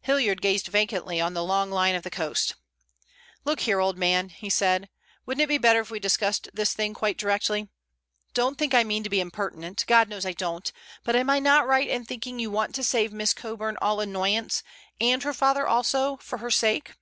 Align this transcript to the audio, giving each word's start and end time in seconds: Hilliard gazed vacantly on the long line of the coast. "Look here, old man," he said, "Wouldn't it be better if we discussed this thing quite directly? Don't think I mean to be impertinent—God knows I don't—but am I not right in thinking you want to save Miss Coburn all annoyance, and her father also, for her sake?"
Hilliard 0.00 0.40
gazed 0.40 0.68
vacantly 0.68 1.20
on 1.20 1.34
the 1.34 1.44
long 1.44 1.70
line 1.70 1.94
of 1.94 2.04
the 2.04 2.10
coast. 2.10 2.54
"Look 3.44 3.60
here, 3.60 3.80
old 3.80 3.98
man," 3.98 4.30
he 4.30 4.48
said, 4.48 4.88
"Wouldn't 5.26 5.42
it 5.42 5.46
be 5.46 5.58
better 5.58 5.80
if 5.80 5.90
we 5.90 6.00
discussed 6.00 6.48
this 6.54 6.72
thing 6.72 6.94
quite 6.94 7.18
directly? 7.18 7.68
Don't 8.32 8.56
think 8.56 8.72
I 8.72 8.82
mean 8.82 9.02
to 9.04 9.10
be 9.10 9.20
impertinent—God 9.20 10.08
knows 10.08 10.24
I 10.24 10.32
don't—but 10.32 11.14
am 11.16 11.28
I 11.28 11.38
not 11.38 11.66
right 11.66 11.86
in 11.86 12.06
thinking 12.06 12.38
you 12.38 12.50
want 12.50 12.74
to 12.76 12.82
save 12.82 13.12
Miss 13.12 13.34
Coburn 13.34 13.76
all 13.82 14.00
annoyance, 14.00 14.62
and 15.02 15.22
her 15.22 15.34
father 15.34 15.66
also, 15.66 16.16
for 16.16 16.38
her 16.38 16.50
sake?" 16.50 16.92